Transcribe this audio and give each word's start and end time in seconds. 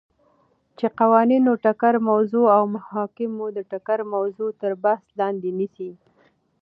چی 0.77 0.87
قوانینو 0.99 1.51
ټکر 1.63 1.95
موضوع 2.09 2.45
او 2.57 2.63
محاکمو 2.75 3.45
د 3.57 3.59
ټکر 3.71 3.99
موضوع 4.13 4.49
تر 4.61 4.71
بحث 4.83 5.05
لاندی 5.19 5.51
نیسی، 5.59 5.89